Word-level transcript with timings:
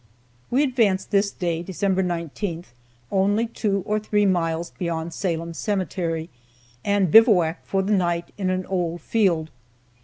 We 0.49 0.63
advanced 0.63 1.11
this 1.11 1.29
day 1.29 1.61
(December 1.61 2.01
19) 2.01 2.65
only 3.11 3.45
two 3.45 3.83
or 3.85 3.99
three 3.99 4.25
miles 4.25 4.71
beyond 4.71 5.13
Salem 5.13 5.53
Cemetery, 5.53 6.27
and 6.83 7.11
bivouacked 7.11 7.67
for 7.67 7.83
the 7.83 7.93
night 7.93 8.31
in 8.35 8.49
an 8.49 8.65
old 8.65 9.01
field. 9.01 9.51